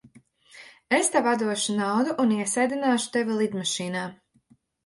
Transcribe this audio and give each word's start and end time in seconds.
Es 0.99 1.11
tev 1.15 1.29
atdošu 1.33 1.75
naudu 1.81 2.17
un 2.25 2.33
iesēdināšu 2.39 3.15
tevi 3.19 3.39
lidmašīnā. 3.43 4.09